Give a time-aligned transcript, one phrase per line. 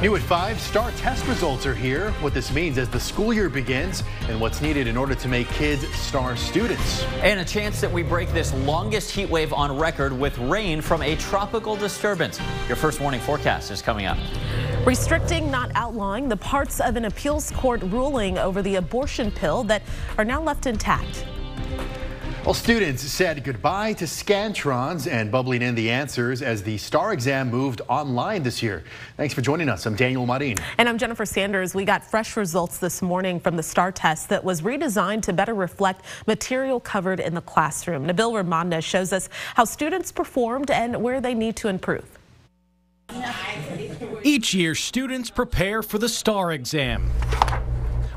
[0.00, 2.12] New at 5, STAAR test results are here.
[2.20, 5.48] What this means as the school year begins and what's needed in order to make
[5.48, 7.02] kids STAAR students.
[7.20, 11.02] And a chance that we break this longest heat wave on record with rain from
[11.02, 12.38] a tropical disturbance.
[12.68, 14.16] Your first warning forecast is coming up.
[14.86, 19.82] Restricting, not outlawing, the parts of an appeals court ruling over the abortion pill that
[20.16, 21.24] are now left intact.
[22.48, 27.50] Well, students said goodbye to Scantrons and bubbling in the answers as the STAAR exam
[27.50, 28.84] moved online this year.
[29.18, 29.84] Thanks for joining us.
[29.84, 30.56] I'm Daniel Marin.
[30.78, 31.74] And I'm Jennifer Sanders.
[31.74, 35.52] We got fresh results this morning from the STAAR test that was redesigned to better
[35.52, 38.06] reflect material covered in the classroom.
[38.06, 42.18] Nabil Remadna shows us how students performed and where they need to improve.
[44.22, 47.10] Each year, students prepare for the STAR exam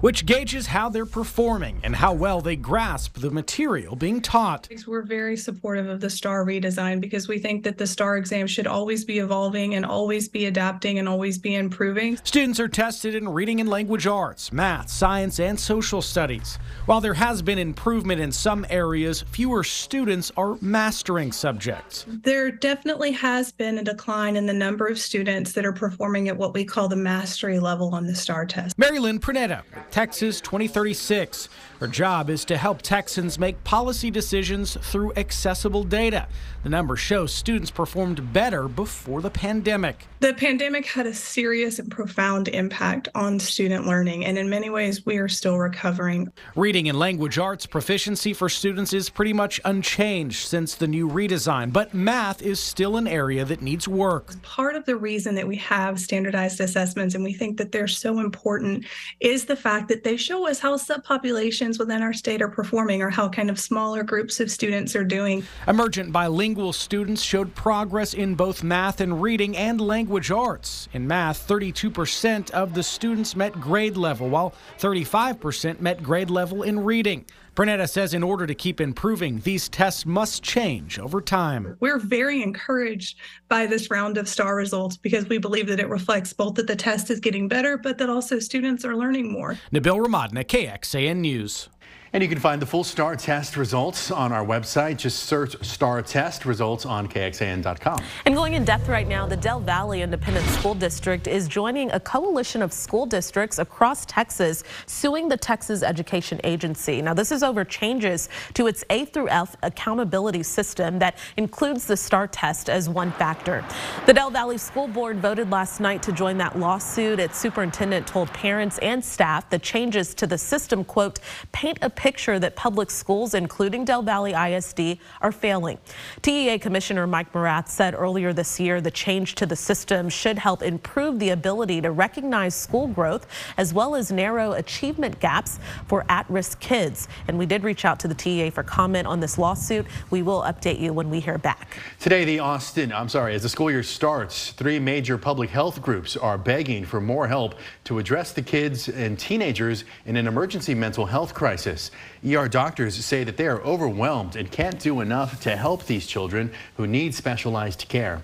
[0.02, 4.68] which gauges how they're performing and how well they grasp the material being taught.
[4.88, 8.68] We're very supportive of the STAAR redesign because we think that the STAAR exam should
[8.68, 12.18] always be evolving and always be adapting and always be improving.
[12.24, 16.58] Students are tested in reading and language arts, math, science, and social studies.
[16.88, 22.06] While there has been improvement in some areas, fewer students are mastering subjects.
[22.08, 26.38] There definitely has been a decline in the number of students that are performing at
[26.38, 28.78] what we call the mastery level on the STAAR test.
[28.78, 31.50] Mary Lynn Pruneda Texas 2036.
[31.82, 36.28] Her job is to help Texans make policy decisions through accessible data.
[36.62, 40.06] The numbers show students performed better before the pandemic.
[40.20, 45.08] The pandemic had a serious and profound impact on student learning, and in many ways,
[45.08, 46.32] we are still recovering.
[46.56, 51.74] Reading and language arts proficiency for students is pretty much unchanged since the new redesign,
[51.74, 54.40] but math is still an area that needs work.
[54.44, 58.20] Part of the reason that we have standardized assessments and we think that they're so
[58.20, 58.86] important
[59.20, 63.10] is the fact that they show us how subpopulations within our state are performing or
[63.10, 65.44] how kind of smaller groups of students are doing.
[65.68, 70.88] Emergent bilingual students showed progress in both math and reading and language arts.
[70.94, 76.84] In math, 32% of the students met grade level, while 35% met grade level in
[76.84, 77.26] reading.
[77.62, 81.78] Pruneda says in order to keep improving, these tests must change over time.
[81.80, 83.20] We're very encouraged
[83.50, 86.76] by this round of STAAR results because we believe that it reflects both that the
[86.76, 89.60] test is getting better, but that also students are learning more.
[89.72, 91.70] Nabil Remadna, KXAN News.
[92.14, 94.98] And you can find the full STAAR test results on our website.
[94.98, 98.04] Just search STAAR test results on KXAN.com.
[98.26, 102.02] And going in depth right now, the Del Valle Independent School District is joining a
[102.02, 107.02] coalition of school districts across Texas suing the Texas Education Agency.
[107.02, 111.96] Now, this is over changes to its A through F accountability system that includes the
[111.96, 113.64] STAAR test as one factor.
[114.06, 117.22] The Del Valle School Board voted last night to join that lawsuit.
[117.22, 121.20] Its superintendent told parents and staff the changes to the system, quote,
[121.54, 125.78] paint a picture that public schools, including Del Valle ISD, are failing.
[126.24, 130.64] TEA Commissioner Mike Morath said earlier this year the change to the system should help
[130.64, 136.60] improve the ability to recognize school growth as well as narrow achievement gaps for at-risk
[136.60, 137.08] kids.
[137.28, 139.86] And we did reach out to the TEA for comment on this lawsuit.
[140.10, 141.78] We will update you when we hear back.
[142.00, 146.18] Today, the Austin, I'm sorry, as the school year starts, three major public health groups
[146.18, 147.54] are begging for more help
[147.84, 151.91] to address the kids and teenagers in an emergency mental health crisis.
[152.28, 156.52] ER doctors say that they are overwhelmed and can't do enough to help these children
[156.78, 158.22] who need specialized care.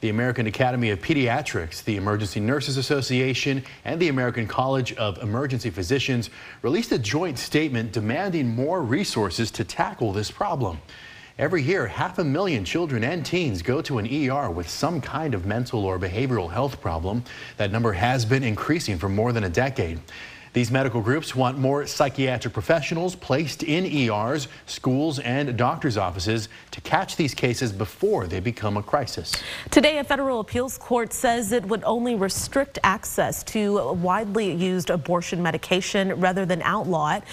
[0.00, 5.70] The American Academy of Pediatrics, the Emergency Nurses Association, and the American College of Emergency
[5.70, 6.30] Physicians
[6.62, 10.78] released a joint statement demanding more resources to tackle this problem.
[11.38, 15.34] Every year, half a million children and teens go to an ER with some kind
[15.34, 17.22] of mental or behavioral health problem.
[17.58, 20.00] That number has been increasing for more than a decade.
[20.52, 26.80] These medical groups want more psychiatric professionals placed in ERs, schools, and doctors' offices to
[26.80, 29.34] catch these cases before they become a crisis.
[29.70, 35.42] Today, a federal appeals court says it would only restrict access to widely used abortion
[35.42, 37.24] medication rather than outlaw it.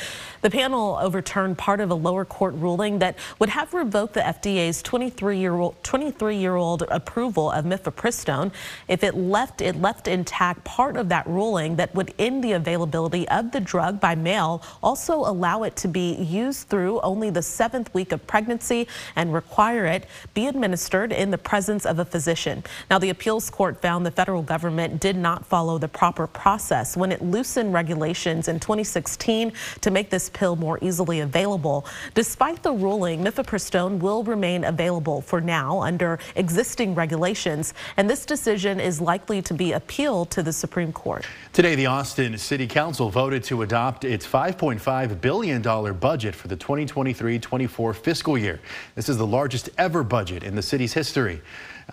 [0.42, 4.84] The panel overturned part of a lower court ruling that would have revoked the FDA's
[4.84, 8.52] 23-year-old 23-year-old approval of mifepristone
[8.88, 13.05] if it left it left intact part of that ruling that would end the availability
[13.06, 17.94] of the drug by mail, also allow it to be used through only the seventh
[17.94, 22.64] week of pregnancy and require it be administered in the presence of a physician.
[22.90, 27.12] Now, the appeals court found the federal government did not follow the proper process when
[27.12, 29.52] it loosened regulations in 2016
[29.82, 31.86] to make this pill more easily available.
[32.14, 38.80] Despite the ruling, mifepristone will remain available for now under existing regulations, and this decision
[38.80, 41.26] is likely to be appealed to the Supreme Court.
[41.52, 47.96] Today, the Austin City Council voted to adopt its $5.5 billion budget for the 2023-24
[47.96, 48.60] fiscal year.
[48.96, 51.42] This is the largest ever budget in the city's history.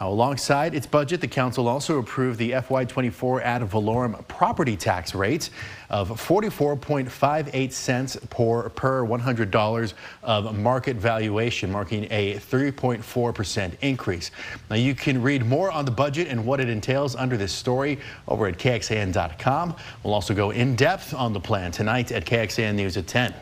[0.01, 5.51] Now, alongside its budget, the council also approved the FY24 ad valorem property tax rate
[5.91, 14.31] of 44.58 cents per, per $100 of market valuation, marking a 3.4% increase.
[14.71, 17.99] Now, you can read more on the budget and what it entails under this story
[18.29, 19.77] over at KXAN.com.
[20.03, 23.35] We'll also go in depth on the plan tonight at KXAN News at 10.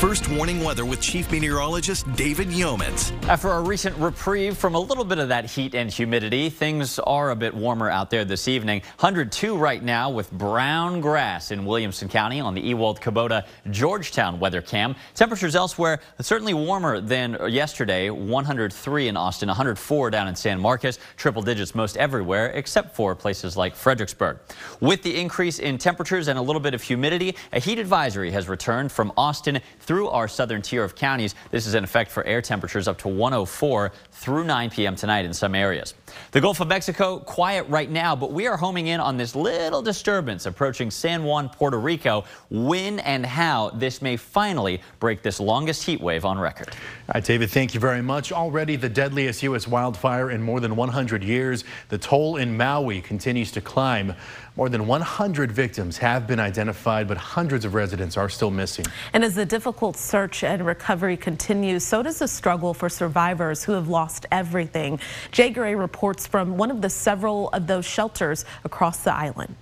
[0.00, 3.12] First warning weather with Chief Meteorologist David Yeomans.
[3.26, 7.30] After a recent reprieve from a little bit of that heat and humidity, things are
[7.30, 8.82] a bit warmer out there this evening.
[8.98, 14.60] 102 right now with brown grass in Williamson County on the Ewald Kubota Georgetown weather
[14.60, 14.94] cam.
[15.14, 18.10] Temperatures elsewhere certainly warmer than yesterday.
[18.10, 23.56] 103 in Austin, 104 down in San Marcos, triple digits most everywhere except for places
[23.56, 24.38] like Fredericksburg.
[24.80, 28.48] With the increase in temperatures and a little bit of humidity, a heat advisory has
[28.48, 31.34] returned from Austin through our southern tier of counties.
[31.50, 34.96] This is in effect for air temperatures up to 104 through 9 p.m.
[34.96, 35.94] tonight in some areas.
[36.32, 39.82] The Gulf of Mexico, quiet right now, but we are homing in on this little
[39.82, 42.24] disturbance approaching San Juan, Puerto Rico.
[42.50, 46.68] When and how this may finally break this longest heat wave on record.
[46.70, 48.32] All right, David, thank you very much.
[48.32, 49.66] Already the deadliest U.S.
[49.66, 51.64] wildfire in more than 100 years.
[51.88, 54.14] The toll in Maui continues to climb.
[54.56, 58.86] More than 100 victims have been identified, but hundreds of residents are still missing.
[59.12, 63.72] And as the difficult search and recovery continues, so does the struggle for survivors who
[63.72, 65.00] have lost everything.
[65.32, 69.56] Jay Gray reports from one of the several of those shelters across the island.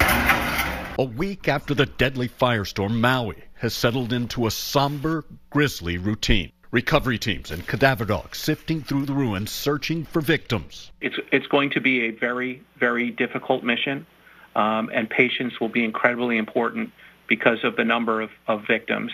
[0.00, 6.52] A week after the deadly firestorm, Maui has settled into a somber, grisly routine.
[6.70, 10.92] Recovery teams and cadaver dogs sifting through the ruins searching for victims.
[11.00, 14.06] It's, it's going to be a very, very difficult mission,
[14.54, 16.92] um, and patience will be incredibly important
[17.26, 19.10] because of the number of, of victims.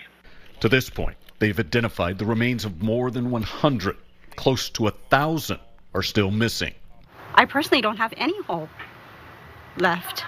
[0.61, 3.97] To this point, they've identified the remains of more than 100.
[4.37, 5.59] Close to a thousand
[5.99, 6.75] are still missing.
[7.35, 8.71] I personally don't have any hope
[9.77, 10.25] left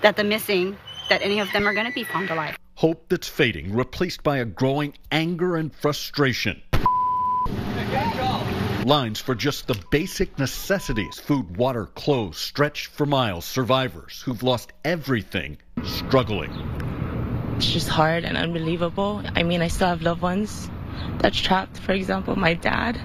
[0.00, 0.76] that the missing,
[1.08, 4.38] that any of them are going to be found alive hope that's fading, replaced by
[4.38, 6.60] a growing anger and frustration.
[8.84, 13.44] Lines for just the basic necessities food, water, clothes stretched for miles.
[13.44, 16.50] Survivors who've lost everything struggling.
[17.56, 19.22] It's just hard and unbelievable.
[19.36, 20.68] I mean, I still have loved ones
[21.18, 23.00] that's trapped, for example, my dad.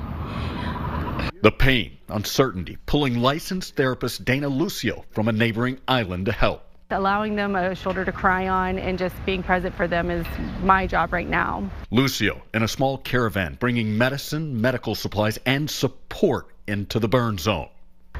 [1.42, 6.64] The pain, uncertainty, pulling licensed therapist Dana Lucio from a neighboring island to help.
[6.90, 10.25] Allowing them a shoulder to cry on and just being present for them is
[10.64, 11.69] my job right now.
[11.92, 17.68] Lucio in a small caravan bringing medicine, medical supplies, and support into the burn zone.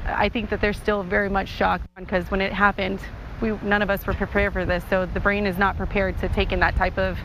[0.04, 3.00] I think that they're still very much shocked because when it happened,
[3.40, 4.84] we none of us were prepared for this.
[4.90, 7.18] So the brain is not prepared to take in that type of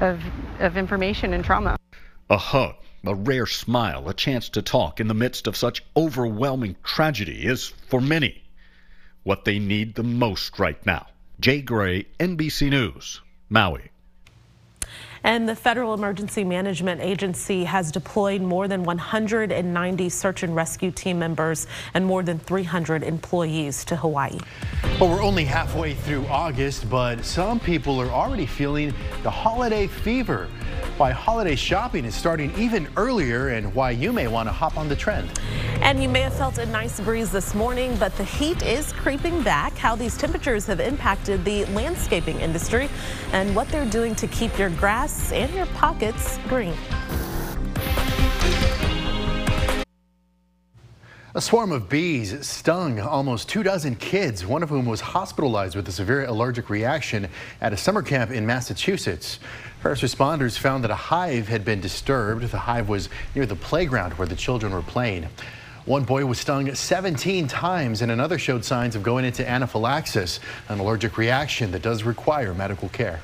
[0.00, 0.22] of,
[0.60, 1.76] of information and trauma.
[2.30, 2.74] A hug,
[3.06, 7.68] a rare smile, a chance to talk in the midst of such overwhelming tragedy is,
[7.88, 8.42] for many,
[9.22, 11.06] what they need the most right now.
[11.40, 13.90] Jay Gray, NBC News, Maui.
[15.24, 21.18] And the Federal Emergency Management Agency has deployed more than 190 search and rescue team
[21.18, 24.38] members and more than 300 employees to Hawaii.
[25.00, 28.92] Well, we're only halfway through August, but some people are already feeling
[29.22, 30.50] the holiday fever
[30.96, 34.88] why holiday shopping is starting even earlier and why you may want to hop on
[34.88, 35.28] the trend.
[35.84, 39.42] And you may have felt a nice breeze this morning, but the heat is creeping
[39.42, 39.76] back.
[39.76, 42.88] How these temperatures have impacted the landscaping industry
[43.32, 46.72] and what they're doing to keep your grass and your pockets green.
[51.34, 55.86] A swarm of bees stung almost two dozen kids, one of whom was hospitalized with
[55.86, 57.28] a severe allergic reaction
[57.60, 59.38] at a summer camp in Massachusetts.
[59.82, 62.44] First responders found that a hive had been disturbed.
[62.44, 65.28] The hive was near the playground where the children were playing.
[65.86, 70.80] One boy was stung 17 times and another showed signs of going into anaphylaxis, an
[70.80, 73.20] allergic reaction that does require medical care.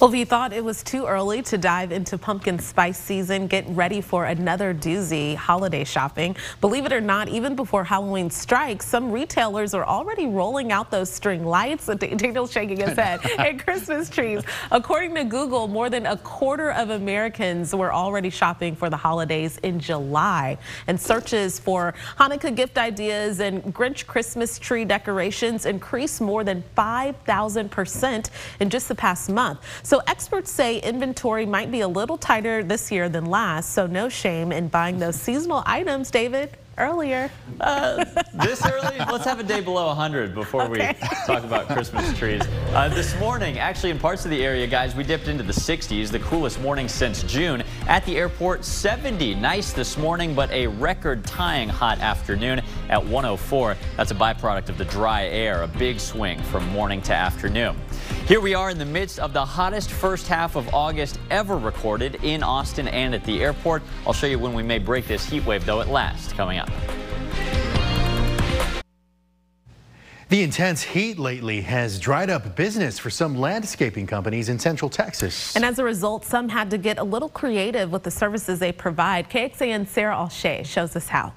[0.00, 3.64] Well, if you thought it was too early to dive into pumpkin spice season, get
[3.68, 6.36] ready for another doozy holiday shopping.
[6.60, 11.10] Believe it or not, even before Halloween strikes, some retailers are already rolling out those
[11.10, 11.86] string lights.
[11.98, 13.20] Daniel's shaking his head.
[13.38, 14.42] and Christmas trees.
[14.70, 19.58] According to Google, more than a quarter of Americans were already shopping for the holidays
[19.58, 20.58] in July.
[20.86, 28.30] And searches for Hanukkah gift ideas and Grinch Christmas tree decorations increased more than 5,000%
[28.60, 29.60] in just the past month.
[29.82, 34.08] So experts say inventory might be a little tighter this year than last, so no
[34.08, 37.30] shame in buying those seasonal items, David earlier.
[37.60, 38.04] Uh,
[38.42, 38.98] this early?
[38.98, 40.96] Let's have a day below 100 before okay.
[41.00, 42.42] we talk about Christmas trees.
[42.72, 46.10] Uh, this morning, actually in parts of the area, guys, we dipped into the 60s,
[46.10, 47.62] the coolest morning since June.
[47.86, 49.34] At the airport, 70.
[49.36, 53.76] Nice this morning, but a record-tying hot afternoon at 104.
[53.96, 57.76] That's a byproduct of the dry air, a big swing from morning to afternoon.
[58.26, 62.24] Here we are in the midst of the hottest first half of August ever recorded
[62.24, 63.82] in Austin and at the airport.
[64.06, 66.70] I'll show you when we may break this heat wave, though, at last, coming up.
[70.30, 75.54] The intense heat lately has dried up business for some landscaping companies in central Texas.
[75.54, 78.72] And as a result, some had to get a little creative with the services they
[78.72, 79.28] provide.
[79.28, 81.34] KXAN Sarah Alshay shows us how.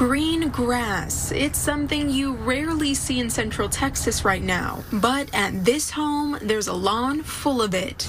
[0.00, 1.30] Green grass.
[1.30, 4.82] It's something you rarely see in central Texas right now.
[4.94, 8.08] But at this home, there's a lawn full of it.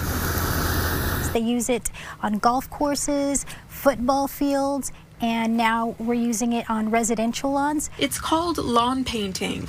[1.33, 1.91] They use it
[2.23, 7.89] on golf courses, football fields, and now we're using it on residential lawns.
[7.99, 9.67] It's called lawn painting.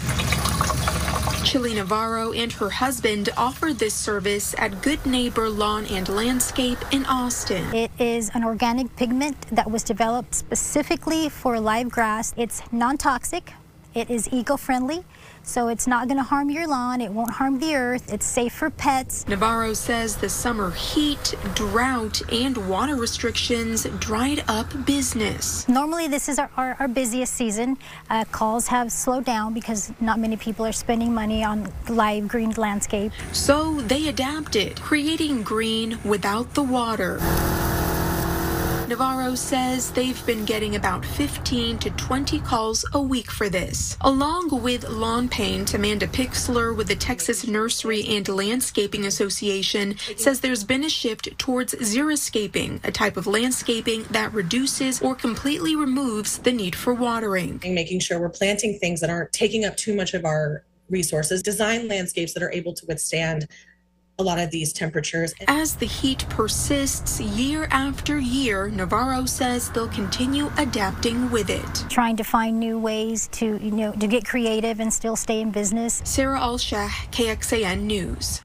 [1.44, 7.04] Chili Navarro and her husband offer this service at Good Neighbor Lawn and Landscape in
[7.06, 7.64] Austin.
[7.74, 12.32] It is an organic pigment that was developed specifically for live grass.
[12.36, 13.52] It's non-toxic,
[13.94, 15.04] it is eco-friendly,
[15.42, 17.00] so it's not going to harm your lawn.
[17.00, 18.12] It won't harm the earth.
[18.12, 19.26] It's safe for pets.
[19.28, 25.68] Navarro says the summer heat, drought, and water restrictions dried up business.
[25.68, 27.76] Normally, this is our, our, our busiest season.
[28.08, 32.52] Uh, calls have slowed down because not many people are spending money on live green
[32.52, 33.12] landscape.
[33.32, 37.18] So they adapted, creating green without the water.
[38.92, 43.96] Navarro says they've been getting about 15 to 20 calls a week for this.
[44.02, 50.62] Along with lawn paint, Amanda Pixler with the Texas Nursery and Landscaping Association says there's
[50.62, 56.52] been a shift towards xeriscaping, a type of landscaping that reduces or completely removes the
[56.52, 57.62] need for watering.
[57.64, 61.88] Making sure we're planting things that aren't taking up too much of our resources, design
[61.88, 63.48] landscapes that are able to withstand
[64.22, 65.34] a lot of these temperatures.
[65.48, 71.84] As the heat persists year after year, Navarro says they'll continue adapting with it.
[71.90, 75.50] Trying to find new ways to, you know, to get creative and still stay in
[75.50, 76.00] business.
[76.04, 78.42] Sarah Alshah, KXAN News.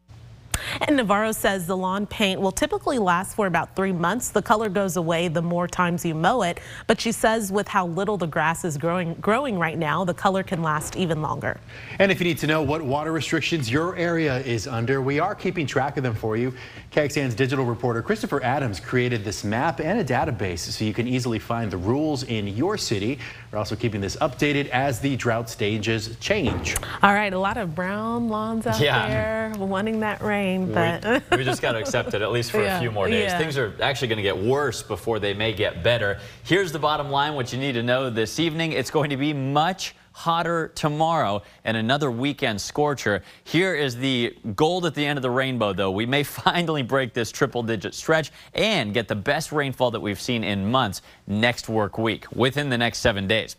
[0.81, 4.29] And Navarro says the lawn paint will typically last for about three months.
[4.29, 6.59] The color goes away the more times you mow it.
[6.85, 10.43] But she says with how little the grass is growing, growing right now, the color
[10.43, 11.59] can last even longer.
[11.99, 15.33] And if you need to know what water restrictions your area is under, we are
[15.33, 16.53] keeping track of them for you.
[16.91, 21.39] KXAN's digital reporter Christopher Adams created this map and a database so you can easily
[21.39, 23.19] find the rules in your city.
[23.51, 26.75] We're also keeping this updated as the drought stages change.
[27.01, 29.07] All right, a lot of brown lawns out yeah.
[29.07, 32.61] there wanting that rain, but we, we just got to accept it at least for
[32.61, 33.31] yeah, a few more days.
[33.31, 33.37] Yeah.
[33.37, 36.19] Things are actually going to get worse before they may get better.
[36.43, 38.73] Here's the bottom line, what you need to know this evening.
[38.73, 43.21] It's going to be much hotter tomorrow and another weekend scorcher.
[43.43, 45.91] Here is the gold at the end of the rainbow, though.
[45.91, 50.19] We may finally break this triple digit stretch and get the best rainfall that we've
[50.19, 53.57] seen in months next work week within the next seven days.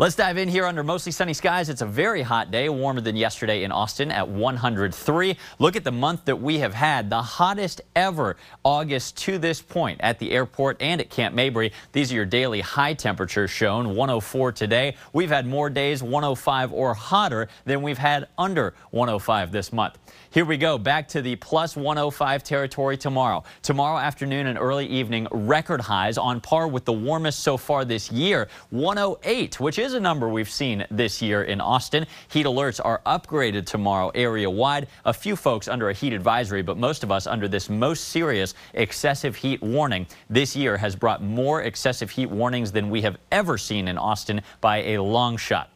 [0.00, 1.68] Let's dive in here under mostly sunny skies.
[1.68, 5.36] It's a very hot day, warmer than yesterday in Austin at 103.
[5.58, 10.00] Look at the month that we have had, the hottest ever August to this point
[10.02, 11.70] at the airport and at Camp Mabry.
[11.92, 14.96] These are your daily high temperatures shown, 104 today.
[15.12, 19.98] We've had more days 105 or hotter than we've had under 105 this month.
[20.30, 23.42] Here we go, back to the plus 105 territory tomorrow.
[23.62, 28.10] Tomorrow afternoon and early evening, record highs on par with the warmest so far this
[28.10, 32.06] year, 108, which is a number we've seen this year in Austin.
[32.28, 34.88] Heat alerts are upgraded tomorrow area-wide.
[35.04, 38.54] A few folks under a heat advisory, but most of us under this most serious
[38.74, 40.06] excessive heat warning.
[40.28, 44.42] This year has brought more excessive heat warnings than we have ever seen in Austin
[44.60, 45.70] by a long shot.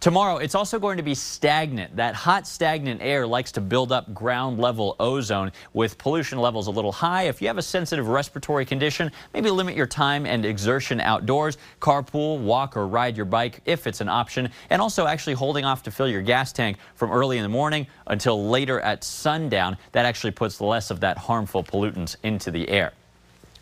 [0.00, 1.94] Tomorrow, it's also going to be stagnant.
[1.96, 6.70] That hot, stagnant air likes to build up ground level ozone with pollution levels a
[6.70, 7.24] little high.
[7.24, 11.58] If you have a sensitive respiratory condition, maybe limit your time and exertion outdoors.
[11.80, 14.48] Carpool, walk, or ride your bike if it's an option.
[14.70, 17.86] And also actually holding off to fill your gas tank from early in the morning
[18.06, 19.76] until later at sundown.
[19.92, 22.94] That actually puts less of that harmful pollutants into the air.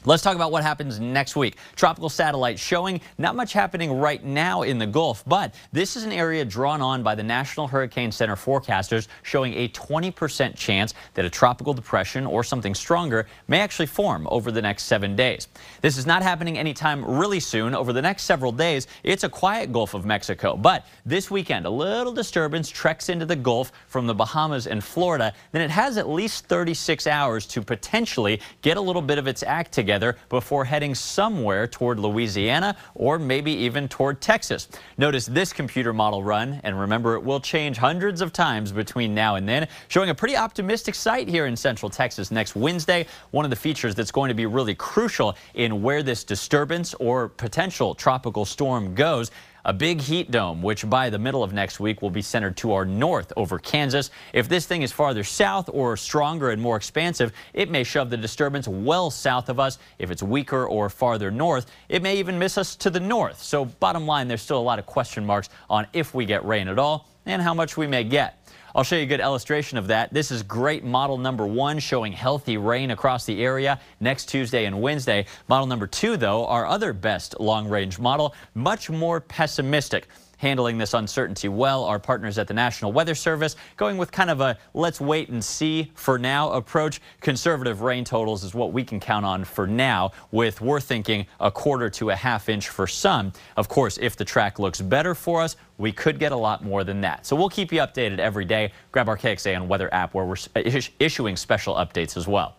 [0.09, 1.59] Let's talk about what happens next week.
[1.77, 6.13] Tropical satellite showing not much happening right now in the Gulf, but this is an
[6.13, 11.29] area drawn on by the National Hurricane Center forecasters showing a 20% chance that a
[11.29, 15.47] tropical depression or something stronger may actually form over the next seven days.
[15.83, 17.75] This is not happening anytime really soon.
[17.75, 20.57] Over the next several days, it's a quiet Gulf of Mexico.
[20.57, 25.35] But this weekend, a little disturbance treks into the Gulf from the Bahamas and Florida.
[25.53, 29.43] Then it has at least 36 hours to potentially get a little bit of its
[29.43, 34.69] act together together before heading somewhere toward Louisiana or maybe even toward Texas.
[34.97, 39.35] Notice this computer model run, and remember it will change hundreds of times between now
[39.35, 43.07] and then, showing a pretty optimistic sight here in central Texas next Wednesday.
[43.33, 47.29] One of the features that's going to be really crucial in where this disturbance or
[47.29, 49.31] potential tropical storm goes
[49.69, 52.73] a big heat dome, which by the middle of next week will be centered to
[52.73, 54.11] our north over Kansas.
[54.33, 58.17] If this thing is farther south or stronger and more expansive, it may shove the
[58.17, 59.79] disturbance well south of us.
[59.99, 63.43] If it's weaker or farther north, it may even miss us to the north.
[63.43, 66.69] So bottom line, there's still a lot of question marks on if we get rain
[66.69, 68.38] at all and how much we may get.
[68.79, 70.15] I'll show you a good illustration of that.
[70.15, 74.81] This is great model number one showing healthy rain across the area next Tuesday and
[74.81, 75.27] Wednesday.
[75.49, 80.07] Model number two, though, our other best long range model, much more pessimistic
[80.39, 81.85] handling this uncertainty well.
[81.85, 85.45] Our partners at the National Weather Service going with kind of a let's wait and
[85.45, 87.01] see for now approach.
[87.21, 91.51] Conservative rain totals is what we can count on for now, with we're thinking a
[91.51, 93.33] quarter to a half inch for some.
[93.57, 96.85] Of course, if the track looks better for us, we could get a lot more
[96.85, 97.27] than that.
[97.27, 98.73] So we'll keep you updated every day.
[98.93, 102.58] Grab our KXAN weather app where we're uh, issuing special updates as well.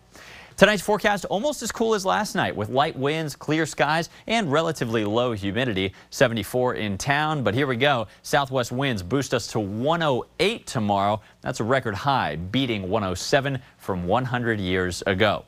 [0.60, 5.06] Tonight's forecast almost as cool as last night with light winds, clear skies, and relatively
[5.06, 5.94] low humidity.
[6.10, 8.08] 74 in town, but here we go.
[8.24, 11.22] Southwest winds boost us to 108 tomorrow.
[11.40, 15.46] That's a record high, beating 107 from 100 years ago.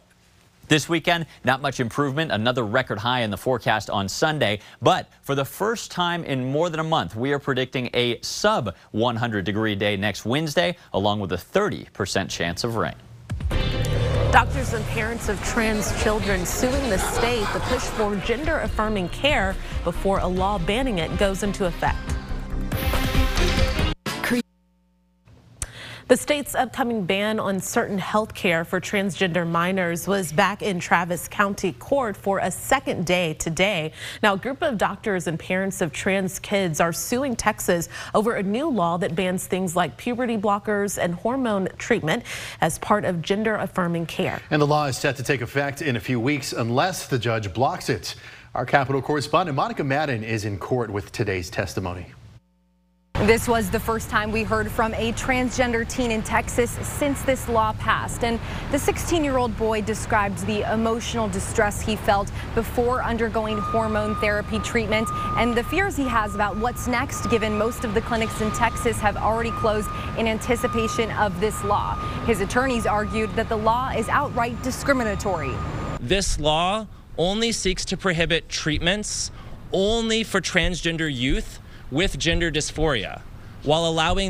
[0.69, 2.31] This weekend, not much improvement.
[2.31, 4.61] Another record high in the forecast on Sunday.
[4.81, 8.73] But for the first time in more than a month, we are predicting a sub
[8.91, 12.95] 100 degree day next Wednesday, along with a 30% chance of rain.
[14.31, 19.57] Doctors and parents of trans children suing the state to push for gender affirming care
[19.83, 22.10] before a law banning it goes into effect.
[26.11, 31.29] The state's upcoming ban on certain health care for transgender minors was back in Travis
[31.29, 33.93] County Court for a second day today.
[34.21, 38.43] Now, a group of doctors and parents of trans kids are suing Texas over a
[38.43, 42.23] new law that bans things like puberty blockers and hormone treatment
[42.59, 44.41] as part of gender affirming care.
[44.49, 47.53] And the law is set to take effect in a few weeks unless the judge
[47.53, 48.15] blocks it.
[48.53, 52.07] Our Capitol correspondent Monica Madden is in court with today's testimony.
[53.25, 57.47] This was the first time we heard from a transgender teen in Texas since this
[57.47, 58.23] law passed.
[58.23, 58.39] And
[58.71, 64.57] the 16 year old boy described the emotional distress he felt before undergoing hormone therapy
[64.57, 65.07] treatment
[65.37, 68.97] and the fears he has about what's next, given most of the clinics in Texas
[68.97, 71.93] have already closed in anticipation of this law.
[72.25, 75.53] His attorneys argued that the law is outright discriminatory.
[75.99, 76.87] This law
[77.19, 79.29] only seeks to prohibit treatments
[79.71, 81.59] only for transgender youth
[81.91, 83.21] with gender dysphoria
[83.63, 84.29] while allowing